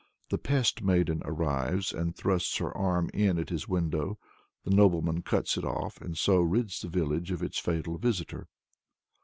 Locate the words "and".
1.93-2.15, 6.01-6.17